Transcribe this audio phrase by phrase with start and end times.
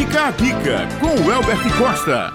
[0.00, 2.32] Fica a dica com o Elbert Costa.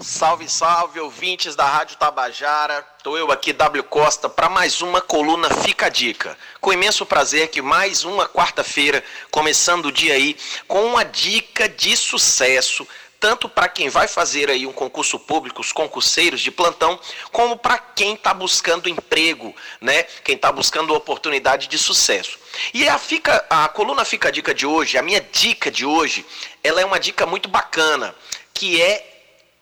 [0.00, 2.84] Salve, salve, ouvintes da Rádio Tabajara.
[3.04, 6.36] Tô eu aqui, W Costa, para mais uma coluna Fica a Dica.
[6.60, 11.96] Com imenso prazer que mais uma quarta-feira, começando o dia aí, com uma dica de
[11.96, 12.84] sucesso
[13.22, 16.98] tanto para quem vai fazer aí um concurso público, os concurseiros de plantão,
[17.30, 20.02] como para quem está buscando emprego, né?
[20.24, 22.36] Quem está buscando oportunidade de sucesso.
[22.74, 26.26] E a, fica, a coluna Fica a Dica de hoje, a minha dica de hoje,
[26.64, 28.12] ela é uma dica muito bacana,
[28.52, 29.08] que é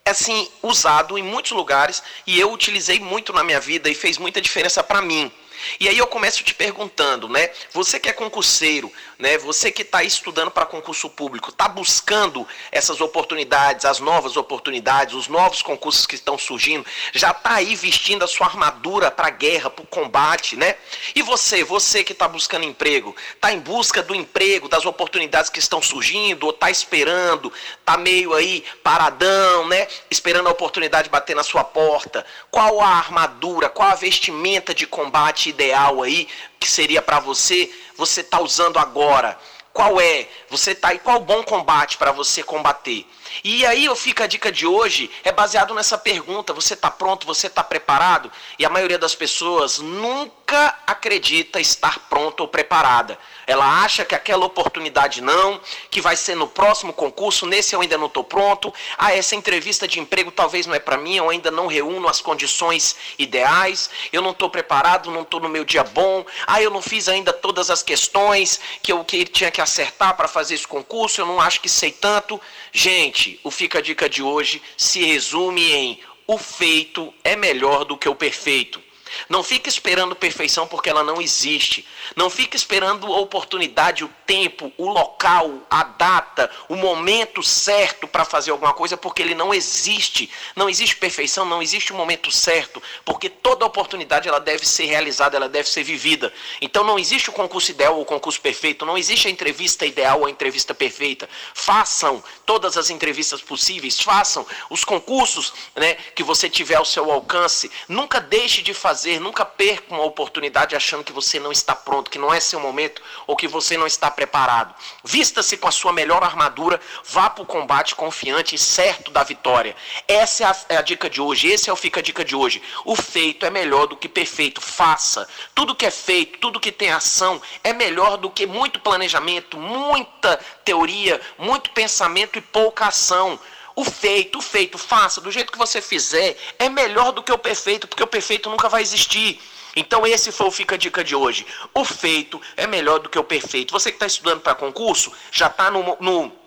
[0.06, 4.40] assim usado em muitos lugares e eu utilizei muito na minha vida e fez muita
[4.40, 5.30] diferença para mim.
[5.78, 7.50] E aí eu começo te perguntando, né?
[7.72, 9.38] Você que é concurseiro, né?
[9.38, 15.28] Você que está estudando para concurso público, está buscando essas oportunidades, as novas oportunidades, os
[15.28, 19.70] novos concursos que estão surgindo, já está aí vestindo a sua armadura para a guerra,
[19.70, 20.76] para o combate, né?
[21.14, 25.58] E você, você que está buscando emprego, está em busca do emprego, das oportunidades que
[25.58, 29.86] estão surgindo, ou está esperando, está meio aí paradão, né?
[30.10, 32.24] Esperando a oportunidade bater na sua porta.
[32.50, 36.26] Qual a armadura, qual a vestimenta de combate ideal aí
[36.58, 39.38] que seria para você, você está usando agora?
[39.72, 40.26] Qual é?
[40.48, 43.06] Você tá aí qual bom combate para você combater?
[43.44, 47.26] E aí eu fico a dica de hoje é baseado nessa pergunta: você está pronto?
[47.26, 48.30] Você está preparado?
[48.58, 53.16] E a maioria das pessoas nunca acredita estar pronta ou preparada.
[53.46, 55.60] Ela acha que aquela oportunidade não,
[55.90, 58.72] que vai ser no próximo concurso, nesse eu ainda não estou pronto.
[58.98, 62.20] Ah, essa entrevista de emprego talvez não é para mim, eu ainda não reúno as
[62.20, 66.24] condições ideais, eu não estou preparado, não estou no meu dia bom.
[66.46, 70.28] Ah, eu não fiz ainda todas as questões que eu que tinha que acertar para
[70.28, 72.40] fazer esse concurso, eu não acho que sei tanto.
[72.72, 77.96] Gente, o Fica a Dica de hoje se resume em o feito é melhor do
[77.96, 78.80] que o perfeito.
[79.28, 81.86] Não fique esperando perfeição porque ela não existe.
[82.16, 88.24] Não fique esperando a oportunidade, o tempo, o local, a data, o momento certo para
[88.24, 90.30] fazer alguma coisa porque ele não existe.
[90.54, 95.36] Não existe perfeição, não existe o momento certo, porque toda oportunidade ela deve ser realizada,
[95.36, 96.32] ela deve ser vivida.
[96.60, 100.20] Então não existe o concurso ideal ou o concurso perfeito, não existe a entrevista ideal
[100.20, 101.28] ou a entrevista perfeita.
[101.54, 107.70] Façam todas as entrevistas possíveis, façam os concursos, né, que você tiver ao seu alcance.
[107.88, 112.10] Nunca deixe de fazer fazer, nunca perca uma oportunidade achando que você não está pronto,
[112.10, 114.74] que não é seu momento ou que você não está preparado.
[115.04, 119.74] Vista-se com a sua melhor armadura, vá para o combate confiante e certo da vitória.
[120.06, 122.36] Essa é a, é a, dica de hoje, esse é o Fica a Dica de
[122.36, 122.62] hoje.
[122.84, 125.28] O feito é melhor do que perfeito, faça.
[125.54, 130.38] Tudo que é feito, tudo que tem ação é melhor do que muito planejamento, muita
[130.64, 133.38] teoria, muito pensamento e pouca ação.
[133.76, 137.38] O feito, o feito, faça do jeito que você fizer, é melhor do que o
[137.38, 139.40] perfeito, porque o perfeito nunca vai existir.
[139.74, 141.46] Então esse foi o Fica a Dica de hoje.
[141.72, 143.72] O feito é melhor do que o perfeito.
[143.72, 146.39] Você que está estudando para concurso, já está no, no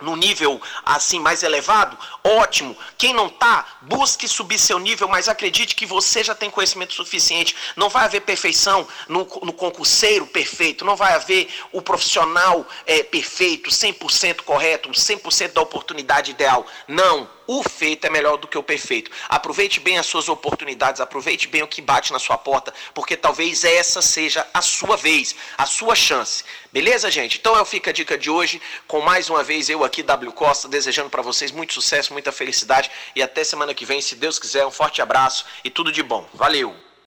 [0.00, 2.76] no nível assim mais elevado, ótimo.
[2.96, 7.54] Quem não tá, busque subir seu nível, mas acredite que você já tem conhecimento suficiente.
[7.76, 13.70] Não vai haver perfeição no, no concurseiro perfeito, não vai haver o profissional é, perfeito,
[13.70, 16.66] 100% correto, 100% da oportunidade ideal.
[16.86, 19.10] Não o feito é melhor do que o perfeito.
[19.26, 23.64] Aproveite bem as suas oportunidades, aproveite bem o que bate na sua porta, porque talvez
[23.64, 26.44] essa seja a sua vez, a sua chance.
[26.70, 27.38] Beleza, gente?
[27.38, 30.68] Então eu fico a dica de hoje, com mais uma vez eu aqui, W Costa,
[30.68, 34.66] desejando para vocês muito sucesso, muita felicidade e até semana que vem, se Deus quiser.
[34.66, 36.28] Um forte abraço e tudo de bom.
[36.34, 36.87] Valeu!